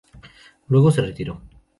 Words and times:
Luego 0.69 0.89
se 0.89 1.01
retiró. 1.03 1.41